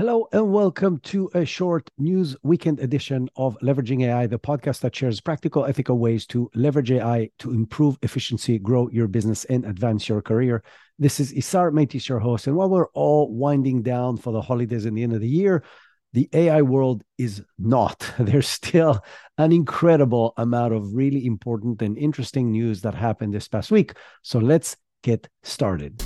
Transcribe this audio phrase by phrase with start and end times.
[0.00, 4.96] Hello and welcome to a short news weekend edition of Leveraging AI, the podcast that
[4.96, 10.08] shares practical, ethical ways to leverage AI to improve efficiency, grow your business, and advance
[10.08, 10.62] your career.
[10.98, 12.46] This is Isar Meitis, your host.
[12.46, 15.64] And while we're all winding down for the holidays and the end of the year,
[16.14, 18.10] the AI world is not.
[18.18, 19.04] There's still
[19.36, 23.92] an incredible amount of really important and interesting news that happened this past week.
[24.22, 26.02] So let's get started.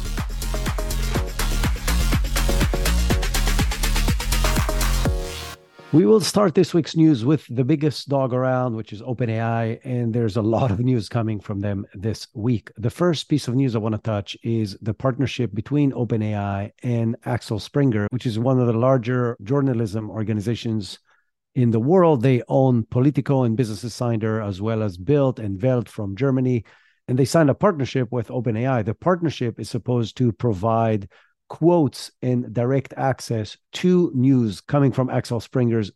[5.95, 10.13] We will start this week's news with the biggest dog around, which is OpenAI, and
[10.13, 12.73] there's a lot of news coming from them this week.
[12.77, 17.15] The first piece of news I want to touch is the partnership between OpenAI and
[17.27, 20.99] Axel Springer, which is one of the larger journalism organizations
[21.55, 22.23] in the world.
[22.23, 26.65] They own Politico and Business Insider, as well as Bild and Welt from Germany.
[27.07, 28.85] And they signed a partnership with OpenAI.
[28.85, 31.09] The partnership is supposed to provide
[31.49, 35.91] quotes and direct access to news coming from Axel Springer's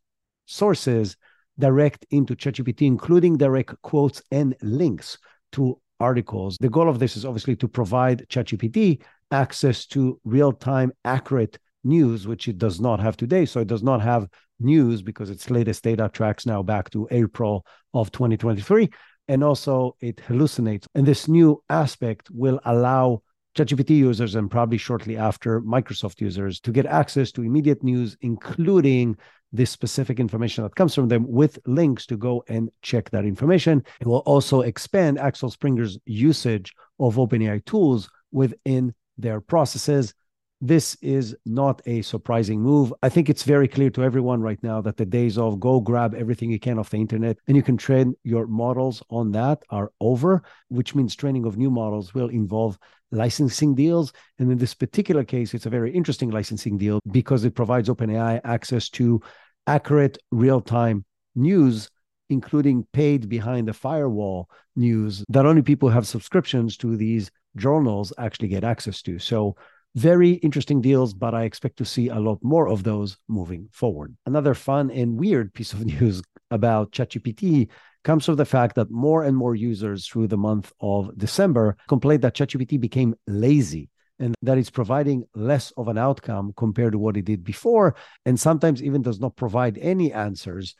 [0.47, 1.17] sources
[1.59, 5.19] direct into ChatGPT, including direct quotes and links
[5.53, 6.57] to articles.
[6.61, 12.27] The goal of this is obviously to provide ChatGPT access to real time, accurate news,
[12.27, 13.45] which it does not have today.
[13.45, 14.29] So it does not have
[14.61, 18.89] news because its latest data tracks now back to April of 2023.
[19.29, 20.87] And also it hallucinates.
[20.95, 23.23] And this new aspect will allow
[23.59, 29.17] ChatGPT users and probably shortly after Microsoft users to get access to immediate news, including
[29.53, 33.83] this specific information that comes from them with links to go and check that information.
[34.01, 40.15] It will also expand Axel Springer's usage of OpenAI tools within their processes
[40.61, 42.93] this is not a surprising move.
[43.03, 46.15] I think it's very clear to everyone right now that the days of go grab
[46.15, 49.93] everything you can off the internet and you can train your models on that are
[50.01, 52.79] over, which means training of new models will involve
[53.13, 54.13] licensing deals.
[54.39, 58.41] And in this particular case, it's a very interesting licensing deal because it provides OpenAI
[58.43, 59.21] access to
[59.67, 61.89] accurate real time news
[62.31, 68.13] including paid behind the firewall news that only people who have subscriptions to these journals
[68.19, 69.19] actually get access to.
[69.19, 69.57] So
[69.95, 74.17] very interesting deals, but I expect to see a lot more of those moving forward.
[74.27, 77.69] Another fun and weird piece of news about ChatGPT
[78.05, 82.23] comes from the fact that more and more users through the month of December complained
[82.23, 87.17] that ChatGPT became lazy and that it's providing less of an outcome compared to what
[87.17, 87.95] it did before,
[88.25, 90.75] and sometimes even does not provide any answers.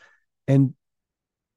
[0.49, 0.75] And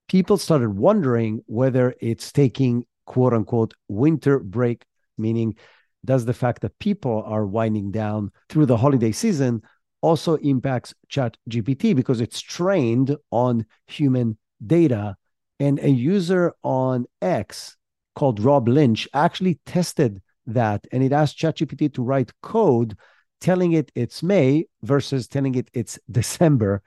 [0.07, 4.85] people started wondering whether it's taking quote unquote winter break,
[5.17, 5.55] meaning
[6.03, 9.61] does the fact that people are winding down through the holiday season
[10.01, 15.15] also impacts chat gpt because it's trained on human data.
[15.59, 17.77] And a user on x
[18.15, 22.97] called rob lynch actually tested that and it asked ChatGPT to write code
[23.39, 26.81] telling it it's May versus telling it it's December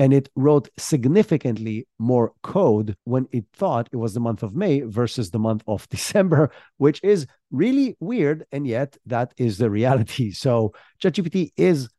[0.00, 4.80] and it wrote significantly more code when it thought it was the month of May
[4.80, 8.46] versus the month of December, which is really weird.
[8.50, 10.32] And yet, that is the reality.
[10.40, 10.72] So,
[11.02, 11.90] ChatGPT is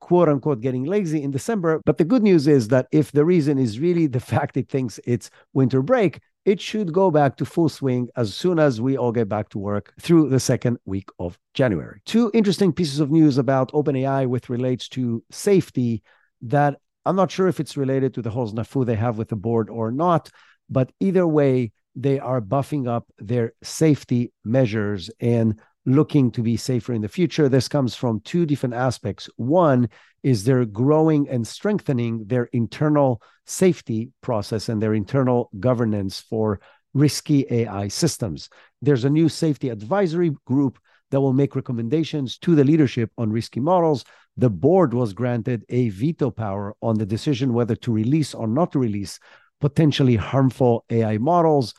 [0.00, 1.80] quote unquote getting lazy in December.
[1.86, 5.00] But the good news is that if the reason is really the fact it thinks
[5.06, 9.12] it's winter break, it should go back to full swing as soon as we all
[9.12, 12.02] get back to work through the second week of January.
[12.04, 16.02] Two interesting pieces of news about OpenAI with relates to safety
[16.42, 19.36] that I'm not sure if it's related to the whole snafu they have with the
[19.36, 20.30] board or not,
[20.68, 26.92] but either way, they are buffing up their safety measures and looking to be safer
[26.92, 27.48] in the future.
[27.48, 29.30] This comes from two different aspects.
[29.36, 29.88] One
[30.24, 36.60] is they're growing and strengthening their internal safety process and their internal governance for
[36.92, 38.48] risky AI systems.
[38.82, 40.78] There's a new safety advisory group
[41.12, 44.04] that will make recommendations to the leadership on risky models.
[44.36, 48.72] The board was granted a veto power on the decision whether to release or not
[48.72, 49.18] to release
[49.60, 51.74] potentially harmful AI models.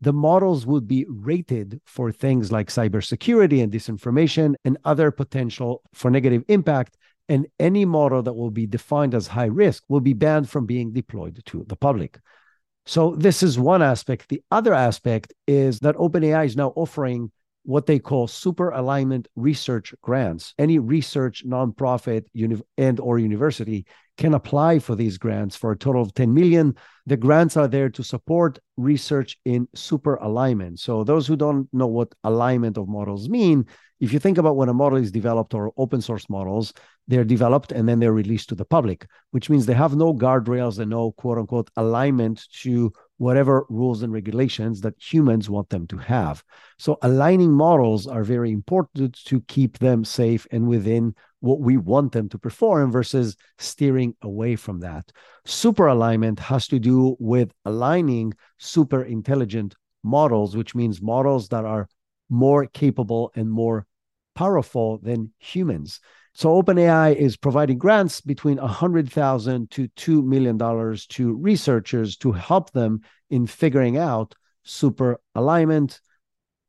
[0.00, 6.10] The models would be rated for things like cybersecurity and disinformation and other potential for
[6.10, 6.96] negative impact.
[7.28, 10.92] And any model that will be defined as high risk will be banned from being
[10.92, 12.18] deployed to the public.
[12.86, 14.30] So, this is one aspect.
[14.30, 17.30] The other aspect is that OpenAI is now offering
[17.68, 20.54] what they call super alignment research grants.
[20.58, 23.84] Any research nonprofit uni- and or university
[24.16, 26.74] can apply for these grants for a total of 10 million.
[27.04, 30.80] The grants are there to support research in super alignment.
[30.80, 33.66] So those who don't know what alignment of models mean,
[34.00, 36.72] if you think about when a model is developed or open source models,
[37.06, 40.78] they're developed and then they're released to the public, which means they have no guardrails
[40.78, 45.98] and no quote unquote alignment to whatever rules and regulations that humans want them to
[45.98, 46.42] have.
[46.78, 52.12] So, aligning models are very important to keep them safe and within what we want
[52.12, 55.12] them to perform versus steering away from that.
[55.44, 61.88] Super alignment has to do with aligning super intelligent models, which means models that are
[62.30, 63.86] more capable and more
[64.34, 66.00] powerful than humans.
[66.38, 70.56] So OpenAI is providing grants between 100,000 to $2 million
[71.08, 76.00] to researchers to help them in figuring out super alignment,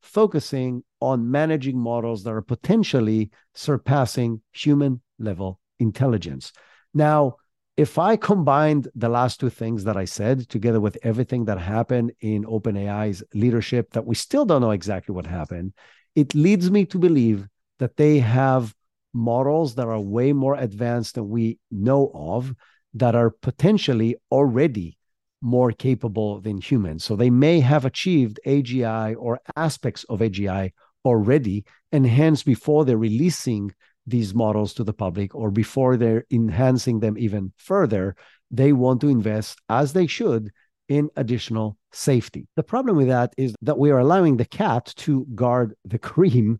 [0.01, 6.51] focusing on managing models that are potentially surpassing human level intelligence.
[6.95, 7.36] Now,
[7.77, 12.13] if I combined the last two things that I said together with everything that happened
[12.21, 15.74] in OpenAI's leadership, that we still don't know exactly what happened,
[16.16, 18.74] it leads me to believe that they have
[19.14, 22.54] models that are way more advanced than we know of
[22.94, 24.98] that are potentially already
[25.42, 27.04] more capable than humans.
[27.04, 30.72] So they may have achieved AGI or aspects of AGI
[31.06, 33.72] already, and hence before they're releasing
[34.06, 38.16] these models to the public or before they're enhancing them even further,
[38.52, 40.52] they want to invest as they should
[40.88, 42.48] in additional safety.
[42.56, 46.60] The problem with that is that we are allowing the cat to guard the cream.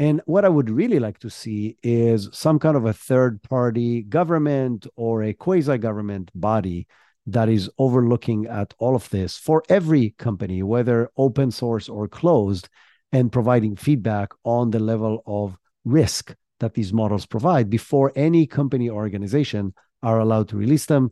[0.00, 4.00] And what I would really like to see is some kind of a third party
[4.00, 6.86] government or a quasi government body
[7.26, 12.70] that is overlooking at all of this for every company, whether open source or closed,
[13.12, 18.88] and providing feedback on the level of risk that these models provide before any company
[18.88, 21.10] or organization are allowed to release them.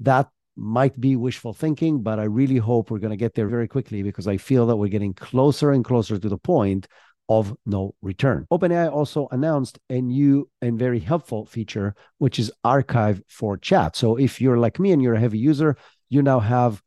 [0.00, 3.68] That might be wishful thinking, but I really hope we're going to get there very
[3.68, 6.88] quickly because I feel that we're getting closer and closer to the point
[7.28, 8.46] of no return.
[8.50, 13.96] OpenAI also announced a new and very helpful feature, which is archive for chat.
[13.96, 15.76] So if you're like me and you're a heavy user,
[16.08, 16.82] you now have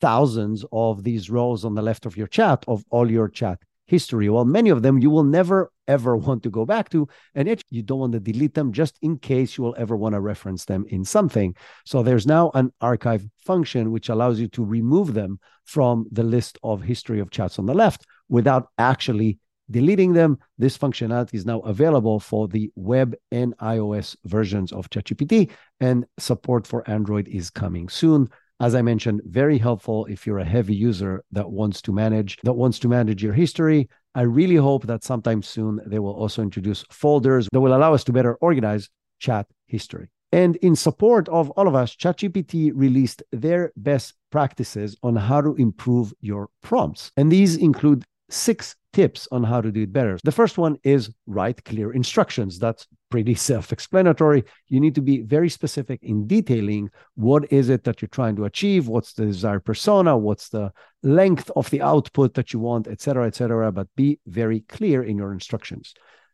[0.00, 4.28] thousands of these rows on the left of your chat of all your chat history.
[4.28, 7.62] Well, many of them you will never ever want to go back to, and yet
[7.70, 10.64] you don't want to delete them just in case you will ever want to reference
[10.64, 11.54] them in something.
[11.84, 16.58] So there's now an archive function which allows you to remove them from the list
[16.62, 19.38] of history of chats on the left without actually
[19.70, 20.38] deleting them.
[20.58, 26.66] This functionality is now available for the web and iOS versions of ChatGPT, and support
[26.66, 28.28] for Android is coming soon
[28.58, 32.54] as I mentioned, very helpful if you're a heavy user that wants to manage that
[32.54, 33.88] wants to manage your history.
[34.14, 38.04] I really hope that sometime soon they will also introduce folders that will allow us
[38.04, 38.88] to better organize
[39.18, 40.08] chat history.
[40.32, 45.54] And in support of all of us, ChatGPT released their best practices on how to
[45.56, 47.12] improve your prompts.
[47.16, 50.18] And these include six tips on how to do it better.
[50.24, 52.58] The first one is write clear instructions.
[52.58, 54.42] That's pretty self explanatory.
[54.68, 58.46] You need to be very specific in detailing what is it that you're trying to
[58.46, 60.72] achieve, what's the desired persona, what's the
[61.02, 63.70] length of the output that you want, et cetera, et cetera.
[63.70, 65.92] But be very clear in your instructions.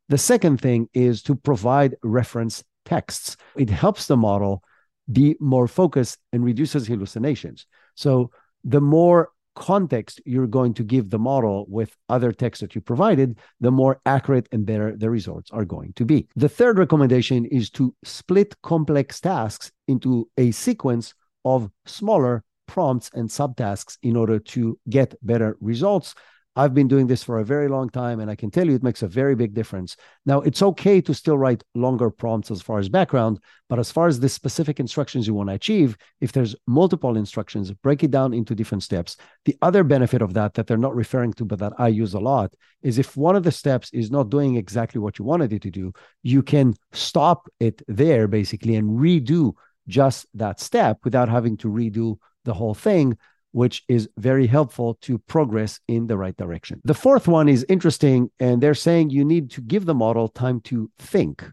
[0.09, 3.37] The second thing is to provide reference texts.
[3.57, 4.63] It helps the model
[5.11, 7.67] be more focused and reduces hallucinations.
[7.97, 8.31] So
[8.63, 13.39] the more context you're going to give the model with other text that you provided,
[13.61, 16.29] the more accurate and better the results are going to be.
[16.37, 21.15] The third recommendation is to split complex tasks into a sequence
[21.45, 26.15] of smaller prompts and subtasks in order to get better results.
[26.55, 28.83] I've been doing this for a very long time, and I can tell you it
[28.83, 29.97] makes a very big difference.
[30.27, 33.41] Now, it's okay to still write longer prompts as far as background,
[33.71, 37.73] but as far as the specific instructions you want to achieve, if there's multiple instructions,
[37.73, 39.17] break it down into different steps.
[39.47, 42.21] The other benefit of that, that they're not referring to, but that I use a
[42.21, 45.63] lot, is if one of the steps is not doing exactly what you wanted it
[45.63, 45.93] to do,
[46.23, 49.55] you can stop it there basically and redo
[49.89, 53.17] just that step without having to redo the whole thing
[53.53, 56.81] which is very helpful to progress in the right direction.
[56.85, 60.61] The fourth one is interesting, and they're saying you need to give the model time
[60.63, 61.45] to think,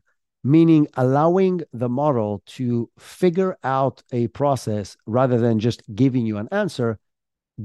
[0.44, 6.50] meaning allowing the model to figure out a process rather than just giving you an
[6.52, 7.00] answer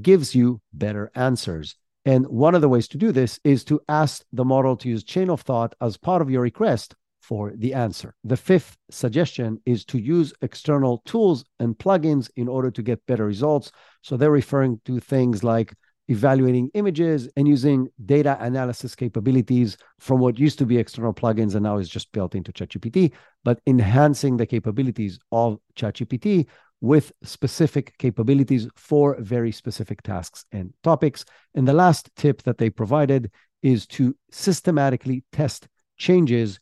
[0.03, 1.77] gives you better answers.
[2.05, 5.05] And one of the ways to do this is to ask the model to use
[5.05, 6.95] chain of thought as part of your request
[7.29, 8.15] for the answer.
[8.25, 13.25] The fifth suggestion is to use external tools and plugins in order to get better
[13.25, 13.73] results.
[14.03, 15.73] So they're referring to things like
[16.09, 21.63] evaluating images and using data analysis capabilities from what used to be external plugins and
[21.63, 23.13] now is just built into ChatGPT,
[23.43, 26.47] but enhancing the capabilities of ChatGPT
[26.83, 31.25] with specific capabilities for very specific tasks and topics.
[31.55, 33.31] And the last tip that they provided
[33.63, 36.61] is to systematically test changes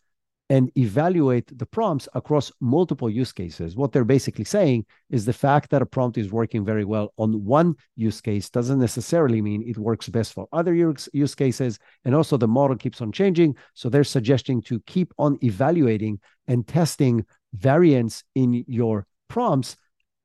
[0.52, 3.74] and evaluate the prompts across multiple use cases.
[3.74, 7.42] What they're basically saying is the fact that a prompt is working very well on
[7.42, 11.78] one use case doesn't necessarily mean it works best for other use, cases.
[12.04, 13.56] And also, the model keeps on changing.
[13.72, 19.76] So they're suggesting to keep on evaluating and testing variants in your prompts,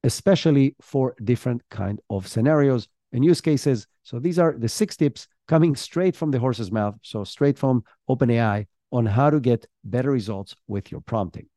[0.03, 3.87] especially for different kind of scenarios and use cases.
[4.03, 6.95] So these are the six tips coming straight from the horse's mouth.
[7.01, 11.47] So straight from OpenAI on how to get better results with your prompting.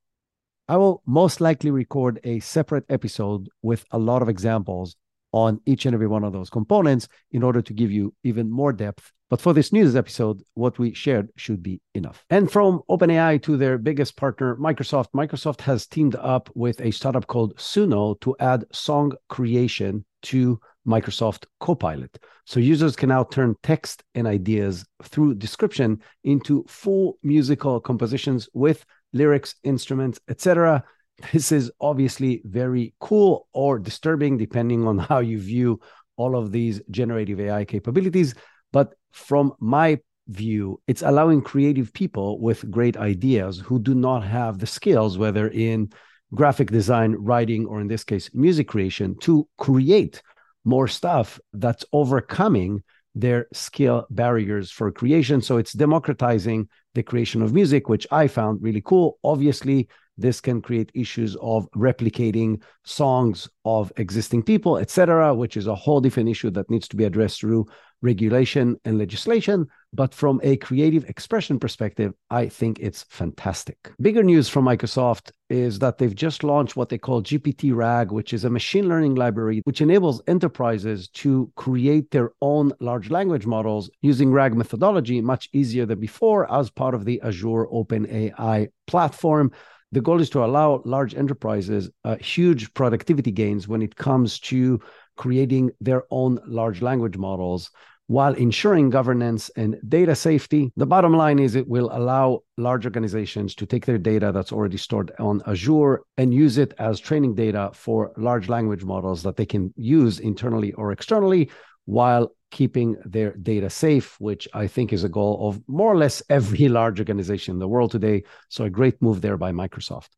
[0.68, 4.96] I will most likely record a separate episode with a lot of examples
[5.32, 8.72] on each and every one of those components in order to give you even more
[8.72, 9.12] depth.
[9.28, 12.24] But for this news episode, what we shared should be enough.
[12.30, 17.28] And from OpenAI to their biggest partner, Microsoft, Microsoft has teamed up with a startup
[17.28, 22.18] called Suno to add song creation to Microsoft Copilot.
[22.46, 28.84] So users can now turn text and ideas through description into full musical compositions with
[29.12, 30.84] lyrics, instruments, etc.
[31.32, 35.80] This is obviously very cool or disturbing depending on how you view
[36.16, 38.34] all of these generative AI capabilities,
[38.72, 44.58] but from my view, it's allowing creative people with great ideas who do not have
[44.58, 45.90] the skills, whether in
[46.34, 50.22] graphic design, writing, or in this case, music creation, to create
[50.64, 52.82] more stuff that's overcoming
[53.14, 55.42] their skill barriers for creation.
[55.42, 59.18] So it's democratizing the creation of music, which I found really cool.
[59.24, 65.74] Obviously, this can create issues of replicating songs of existing people, etc., which is a
[65.74, 67.66] whole different issue that needs to be addressed through
[68.02, 69.66] regulation and legislation.
[69.92, 73.92] But from a creative expression perspective, I think it's fantastic.
[74.00, 78.32] Bigger news from Microsoft is that they've just launched what they call GPT RAG, which
[78.32, 83.90] is a machine learning library which enables enterprises to create their own large language models
[84.00, 89.50] using RAG methodology much easier than before as part of the Azure OpenAI platform.
[89.92, 94.80] The goal is to allow large enterprises uh, huge productivity gains when it comes to
[95.16, 97.70] creating their own large language models
[98.10, 100.72] while ensuring governance and data safety.
[100.76, 104.78] The bottom line is it will allow large organizations to take their data that's already
[104.78, 109.46] stored on Azure and use it as training data for large language models that they
[109.46, 111.52] can use internally or externally
[111.84, 116.20] while keeping their data safe, which I think is a goal of more or less
[116.28, 118.24] every large organization in the world today.
[118.48, 120.08] So, a great move there by Microsoft.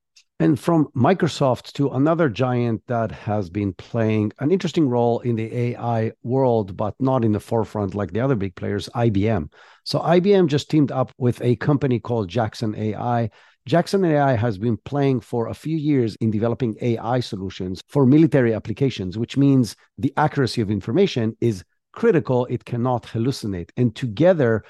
[0.40, 5.56] And from Microsoft to another giant that has been playing an interesting role in the
[5.56, 9.52] AI world, but not in the forefront like the other big players, IBM.
[9.84, 13.30] So IBM just teamed up with a company called Jackson AI.
[13.66, 18.52] Jackson AI has been playing for a few years in developing AI solutions for military
[18.52, 21.62] applications, which means the accuracy of information is
[21.92, 22.46] critical.
[22.46, 23.70] It cannot hallucinate.
[23.76, 24.64] And together,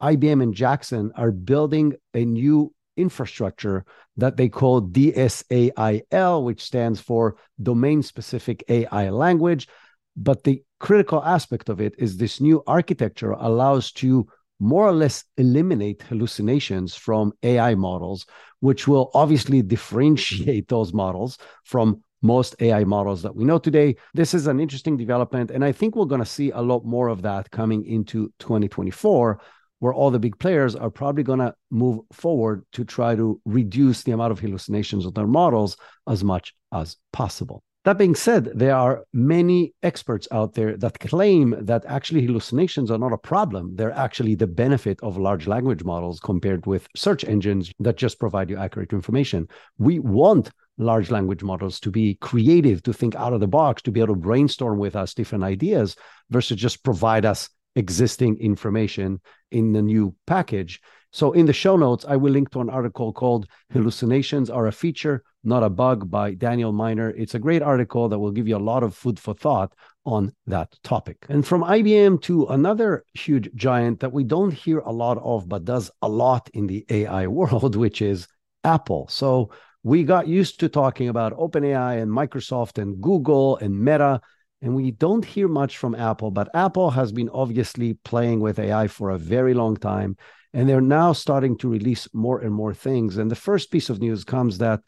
[0.00, 3.84] IBM and Jackson are building a new infrastructure
[4.16, 9.68] that they call DSAIL, which stands for Domain Specific AI Language.
[10.16, 14.26] But the critical aspect of it is this new architecture allows to
[14.60, 18.26] more or less eliminate hallucinations from AI models,
[18.60, 20.74] which will obviously differentiate mm-hmm.
[20.74, 23.94] those models from most AI models that we know today.
[24.14, 27.08] This is an interesting development, and I think we're going to see a lot more
[27.08, 29.40] of that coming into 2024
[29.80, 34.02] where all the big players are probably going to move forward to try to reduce
[34.02, 35.76] the amount of hallucinations of their models
[36.08, 37.62] as much as possible.
[37.84, 42.98] That being said, there are many experts out there that claim that actually hallucinations are
[42.98, 43.76] not a problem.
[43.76, 48.50] They're actually the benefit of large language models compared with search engines that just provide
[48.50, 49.48] you accurate information.
[49.78, 53.90] We want large language models to be creative, to think out of the box, to
[53.90, 55.96] be able to brainstorm with us different ideas
[56.30, 59.20] versus just provide us existing information
[59.50, 60.80] in the new package.
[61.10, 64.72] So, in the show notes, I will link to an article called Hallucinations Are a
[64.72, 67.10] Feature, Not a Bug by Daniel Miner.
[67.10, 69.72] It's a great article that will give you a lot of food for thought
[70.04, 71.24] on that topic.
[71.30, 75.64] And from IBM to another huge giant that we don't hear a lot of, but
[75.64, 78.28] does a lot in the AI world, which is
[78.64, 79.08] Apple.
[79.08, 79.50] So,
[79.84, 84.20] we got used to talking about OpenAI and Microsoft and Google and Meta
[84.60, 88.88] and we don't hear much from Apple, but Apple has been obviously playing with AI
[88.88, 90.16] for a very long time.
[90.52, 93.18] And they're now starting to release more and more things.
[93.18, 94.80] And the first piece of news comes that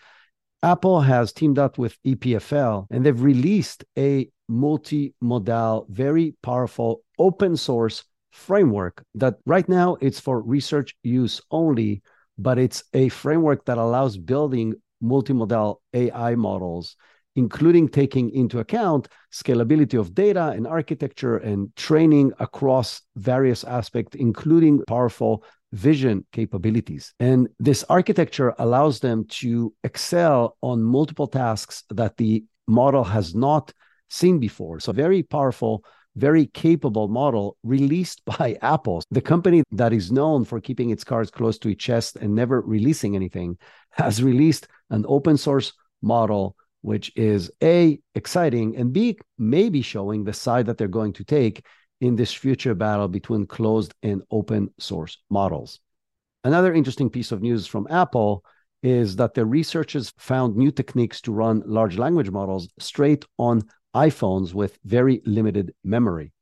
[0.63, 8.05] Apple has teamed up with EPFL and they've released a multimodal, very powerful open source
[8.33, 12.03] framework that right now it's for research use only,
[12.39, 16.97] but it's a framework that allows building multimodal AI models
[17.37, 24.83] including taking into account scalability of data and architecture and training across various aspects, including
[24.87, 27.15] powerful vision capabilities.
[27.21, 33.73] And this architecture allows them to excel on multiple tasks that the model has not
[34.09, 34.81] seen before.
[34.81, 35.85] So, very powerful,
[36.17, 41.31] very capable model released by Apple, the company that is known for keeping its cards
[41.31, 43.57] close to its chest and never releasing anything,
[43.91, 45.73] has released an open source
[46.03, 51.25] model which is A, exciting, and B, maybe showing the side that they're going to
[51.25, 51.65] take
[52.01, 55.81] in this future battle between closed and open source models.
[56.45, 58.45] Another interesting piece of news from Apple
[58.83, 63.63] is that the researchers found new techniques to run large language models straight on
[63.95, 66.33] iPhones with very limited memory.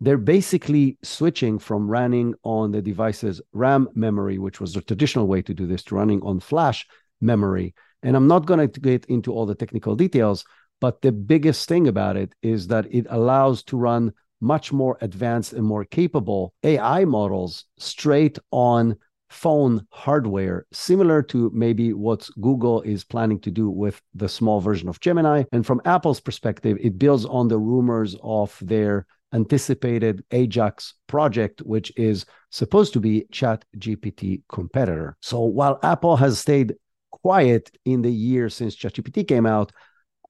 [0.00, 5.40] They're basically switching from running on the device's RAM memory, which was the traditional way
[5.42, 6.86] to do this, to running on flash
[7.22, 7.74] memory.
[8.06, 10.44] And I'm not going to get into all the technical details,
[10.80, 15.54] but the biggest thing about it is that it allows to run much more advanced
[15.54, 18.96] and more capable AI models straight on
[19.28, 24.88] phone hardware, similar to maybe what Google is planning to do with the small version
[24.88, 25.42] of Gemini.
[25.50, 31.92] And from Apple's perspective, it builds on the rumors of their anticipated Ajax project, which
[31.96, 35.16] is supposed to be Chat GPT competitor.
[35.20, 36.76] So while Apple has stayed
[37.26, 39.72] quiet in the year since ChatGPT came out,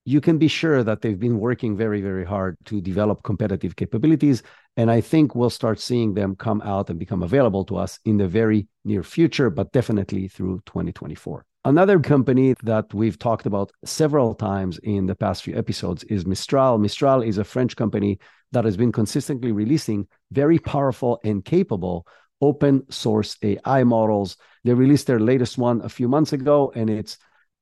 [0.06, 4.42] you can be sure that they've been working very, very hard to develop competitive capabilities.
[4.78, 8.16] And I think we'll start seeing them come out and become available to us in
[8.16, 11.44] the very near future, but definitely through 2024.
[11.66, 16.78] Another company that we've talked about several times in the past few episodes is Mistral.
[16.78, 18.18] Mistral is a French company
[18.52, 22.06] that has been consistently releasing very powerful and capable
[22.40, 24.36] open source AI models.
[24.64, 27.18] They released their latest one a few months ago, and it's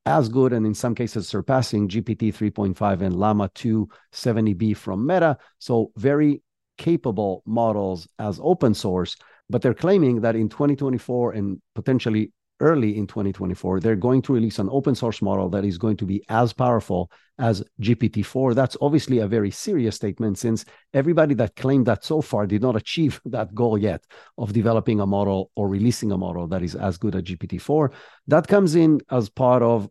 [0.06, 5.38] as good and in some cases surpassing GPT 3.5 and Llama 2 70B from Meta.
[5.58, 6.42] So, very
[6.76, 9.16] capable models as open source.
[9.48, 14.58] But they're claiming that in 2024 and potentially early in 2024, they're going to release
[14.58, 18.54] an open source model that is going to be as powerful as GPT-4.
[18.54, 22.76] That's obviously a very serious statement since everybody that claimed that so far did not
[22.76, 24.04] achieve that goal yet
[24.38, 27.92] of developing a model or releasing a model that is as good as GPT-4.
[28.28, 29.88] That comes in as part of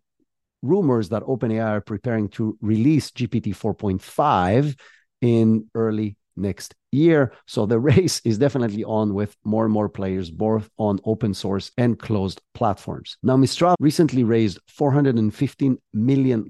[0.61, 4.79] rumors that OpenAI are preparing to release GPT 4.5
[5.21, 7.33] in early next year.
[7.45, 11.71] So the race is definitely on with more and more players, both on open source
[11.77, 13.17] and closed platforms.
[13.23, 16.41] Now, Mistral recently raised $415 million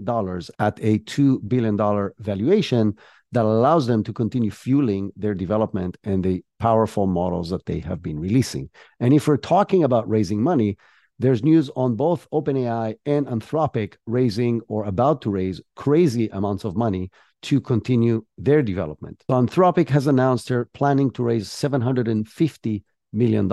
[0.59, 2.95] at a $2 billion valuation
[3.33, 8.01] that allows them to continue fueling their development and the powerful models that they have
[8.01, 8.69] been releasing.
[8.99, 10.77] And if we're talking about raising money,
[11.19, 16.75] there's news on both OpenAI and Anthropic raising or about to raise crazy amounts of
[16.75, 17.11] money
[17.43, 19.23] to continue their development.
[19.29, 23.51] So Anthropic has announced they're planning to raise $750 million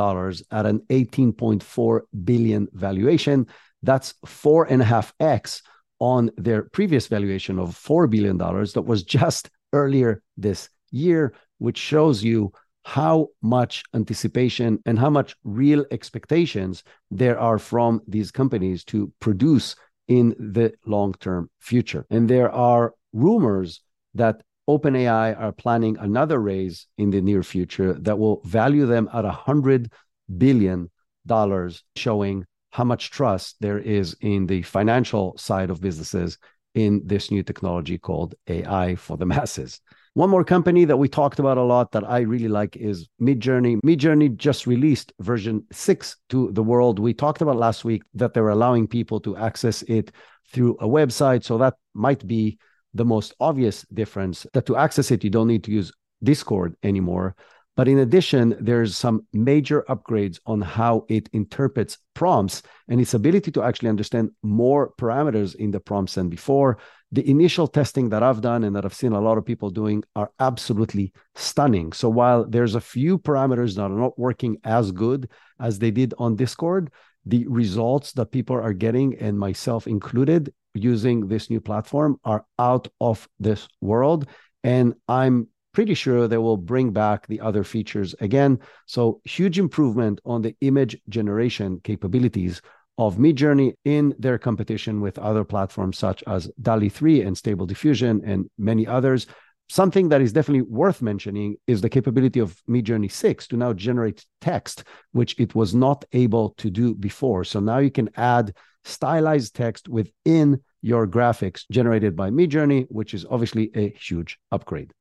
[0.50, 3.46] at an 18.4 billion valuation.
[3.82, 5.62] That's four and a half X
[5.98, 12.24] on their previous valuation of $4 billion that was just earlier this year, which shows
[12.24, 12.52] you
[12.84, 19.76] how much anticipation and how much real expectations there are from these companies to produce
[20.08, 22.06] in the long term future.
[22.10, 23.80] And there are rumors
[24.14, 29.24] that OpenAI are planning another raise in the near future that will value them at
[29.24, 29.92] a hundred
[30.38, 30.90] billion
[31.26, 36.38] dollars, showing how much trust there is in the financial side of businesses
[36.74, 39.80] in this new technology called AI for the masses.
[40.14, 43.78] One more company that we talked about a lot that I really like is Midjourney.
[43.86, 46.98] Midjourney just released version 6 to the world.
[46.98, 50.10] We talked about last week that they're allowing people to access it
[50.52, 51.44] through a website.
[51.44, 52.58] So that might be
[52.92, 55.92] the most obvious difference that to access it, you don't need to use
[56.24, 57.36] Discord anymore.
[57.76, 63.52] But in addition, there's some major upgrades on how it interprets prompts and its ability
[63.52, 66.78] to actually understand more parameters in the prompts than before
[67.12, 70.04] the initial testing that I've done and that I've seen a lot of people doing
[70.14, 71.92] are absolutely stunning.
[71.92, 75.28] So while there's a few parameters that are not working as good
[75.58, 76.92] as they did on Discord,
[77.26, 82.86] the results that people are getting, and myself included, using this new platform are out
[83.00, 84.26] of this world.
[84.62, 88.58] And I'm pretty sure they will bring back the other features again.
[88.86, 92.60] So, huge improvement on the image generation capabilities
[92.98, 98.20] of Midjourney in their competition with other platforms such as DALL-E 3 and Stable Diffusion
[98.24, 99.26] and many others.
[99.70, 104.26] Something that is definitely worth mentioning is the capability of Midjourney 6 to now generate
[104.40, 107.44] text, which it was not able to do before.
[107.44, 108.54] So now you can add
[108.84, 114.92] stylized text within your graphics generated by Midjourney, which is obviously a huge upgrade.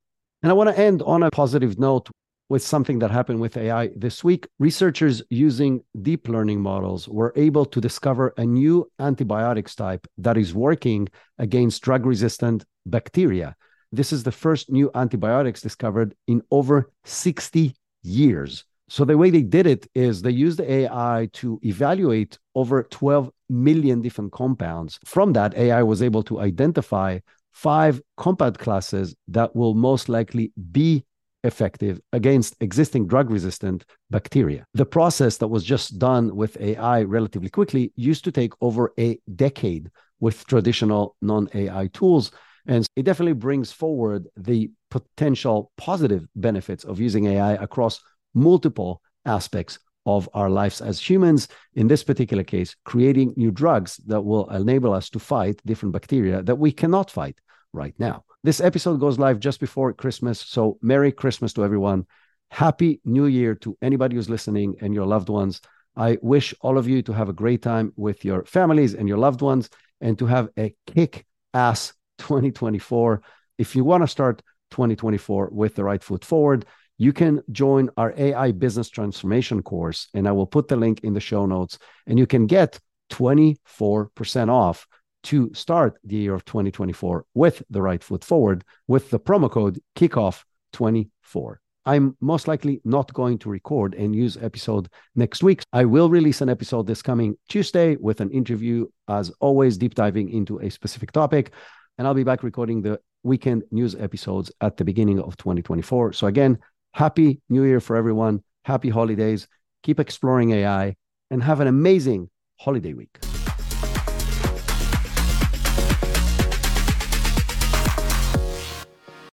[0.41, 2.10] And I want to end on a positive note
[2.47, 4.47] with something that happened with AI this week.
[4.58, 10.54] Researchers using deep learning models were able to discover a new antibiotics type that is
[10.54, 13.56] working against drug resistant bacteria.
[13.91, 18.63] This is the first new antibiotics discovered in over 60 years.
[18.88, 24.02] So, the way they did it is they used AI to evaluate over 12 million
[24.02, 24.99] different compounds.
[25.06, 27.19] From that, AI was able to identify
[27.52, 31.04] five compound classes that will most likely be
[31.44, 34.66] effective against existing drug resistant bacteria.
[34.74, 39.20] The process that was just done with AI relatively quickly used to take over a
[39.36, 42.32] decade with traditional non AI tools.
[42.68, 48.02] And it definitely brings forward the potential positive benefits of using AI across
[48.34, 51.48] multiple aspects of our lives as humans.
[51.74, 56.42] In this particular case, creating new drugs that will enable us to fight different bacteria
[56.44, 57.38] that we cannot fight
[57.74, 58.24] right now.
[58.44, 60.40] This episode goes live just before Christmas.
[60.40, 62.06] So, Merry Christmas to everyone.
[62.52, 65.62] Happy New Year to anybody who's listening and your loved ones.
[65.96, 69.18] I wish all of you to have a great time with your families and your
[69.18, 69.70] loved ones
[70.02, 73.22] and to have a kick ass 2024.
[73.58, 76.66] If you want to start 2024 with the right foot forward,
[77.00, 80.10] you can join our AI business transformation course.
[80.14, 81.80] And I will put the link in the show notes.
[82.06, 82.78] And you can get
[83.12, 84.86] 24% off
[85.24, 89.80] to start the year of 2024 with the right foot forward with the promo code
[89.96, 91.56] kickoff24.
[91.86, 95.64] I'm most likely not going to record and use episode next week.
[95.72, 100.30] I will release an episode this coming Tuesday with an interview, as always, deep diving
[100.30, 101.54] into a specific topic.
[101.98, 106.14] And I'll be back recording the weekend news episodes at the beginning of 2024.
[106.14, 106.60] So, again,
[106.93, 108.43] happy new year for everyone.
[108.65, 109.47] Happy holidays.
[109.84, 110.95] Keep exploring AI
[111.32, 113.19] and have an amazing holiday week.